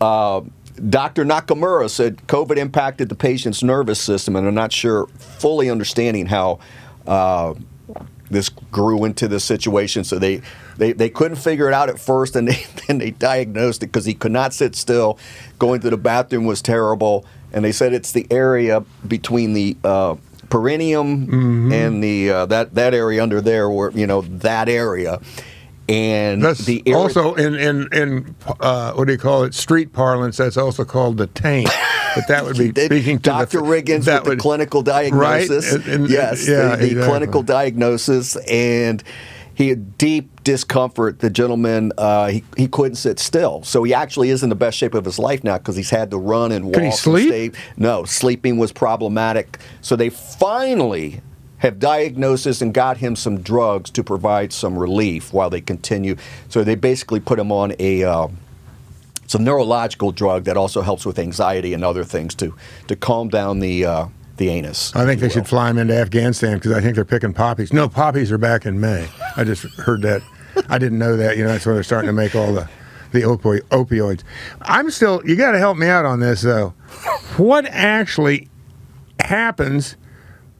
[0.00, 0.42] Uh,
[0.88, 1.24] Dr.
[1.24, 6.60] Nakamura said COVID impacted the patient's nervous system, and I'm not sure fully understanding how
[7.06, 7.54] uh,
[8.30, 10.04] this grew into this situation.
[10.04, 10.42] So they,
[10.76, 14.04] they, they couldn't figure it out at first, and they, then they diagnosed it because
[14.04, 15.18] he could not sit still.
[15.58, 20.16] Going to the bathroom was terrible, and they said it's the area between the uh,
[20.50, 21.72] perineum Mm-hmm.
[21.72, 25.20] and the uh, that that area under there, where you know that area.
[25.88, 29.54] And That's the area, also in in in uh, what do you call it?
[29.54, 30.36] Street parlance.
[30.36, 31.70] That's also called the taint.
[32.14, 33.58] But that would be speaking to Dr.
[33.60, 35.72] the, Riggins that with the clinical diagnosis.
[35.72, 35.84] Right?
[35.86, 37.08] And- and- yes, yeah, the, the exactly.
[37.08, 39.02] clinical diagnosis, and
[39.54, 41.20] he had deep discomfort.
[41.20, 44.76] The gentleman, uh, he, he couldn't sit still, so he actually is in the best
[44.76, 46.74] shape of his life now because he's had to run and walk.
[46.74, 47.56] Can he sleep?
[47.78, 49.58] No, sleeping was problematic.
[49.80, 51.22] So they finally
[51.58, 56.16] have diagnosis and got him some drugs to provide some relief while they continue.
[56.48, 58.04] So they basically put him on a.
[58.04, 58.28] Uh,
[59.34, 62.54] a neurological drug that also helps with anxiety and other things to
[62.86, 64.06] to calm down the uh,
[64.38, 64.94] the anus.
[64.96, 67.72] I think they should fly him into Afghanistan because I think they're picking poppies.
[67.72, 69.08] No, poppies are back in May.
[69.36, 70.22] I just heard that.
[70.68, 71.36] I didn't know that.
[71.36, 72.68] You know, that's why they're starting to make all the
[73.12, 74.22] the opi- opioids.
[74.62, 75.20] I'm still.
[75.24, 76.70] You got to help me out on this though.
[77.36, 78.48] What actually
[79.20, 79.96] happens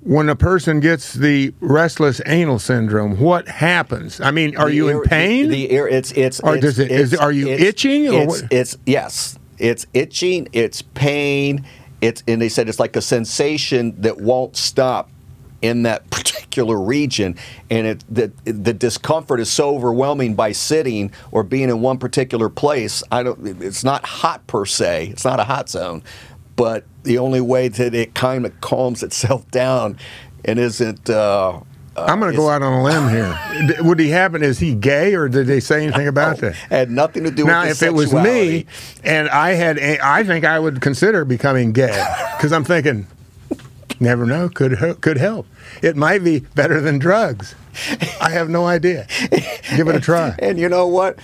[0.09, 3.21] when a person gets the restless anal syndrome?
[3.21, 4.21] What happens?
[4.21, 5.49] I mean, are The you ir- in pain?
[5.51, 8.43] The, the ir- it's it's Or it's, does it- is are you itching, or It's,
[8.51, 10.49] it's yes, it's itching.
[10.53, 11.65] It's pain.
[12.01, 15.11] It's and they said it's like a sensation that won't stop
[15.61, 17.37] in that particular region,
[17.71, 22.49] and it the the discomfort is so overwhelming by sitting or being in one particular
[22.49, 23.03] place.
[23.13, 23.63] I don't.
[23.63, 25.09] It's not hot per se.
[25.09, 26.03] It's not a hot zone,
[26.59, 29.97] but the only way that it kind of calms itself down
[30.45, 31.09] and isn't.
[31.09, 31.61] Uh,
[31.97, 33.83] I'm going to go out on a limb here.
[33.83, 34.43] Would he happen?
[34.43, 36.55] Is he gay, or did they say anything about that?
[36.55, 37.53] had nothing to do with.
[37.53, 38.67] Now, with if it was me
[39.03, 41.89] and I had, a- I think I would consider becoming gay
[42.37, 43.09] because I'm thinking,
[43.99, 45.47] never know, could could help.
[45.83, 47.57] It might be better than drugs.
[48.21, 49.09] I have no idea.
[49.77, 50.37] Give it a try.
[50.39, 51.19] And you know what?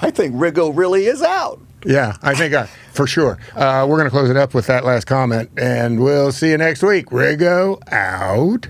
[0.00, 1.60] I think Riggo really is out.
[1.84, 3.38] Yeah, I think I, for sure.
[3.54, 6.58] Uh, we're going to close it up with that last comment, and we'll see you
[6.58, 7.06] next week.
[7.06, 8.68] Riggo out.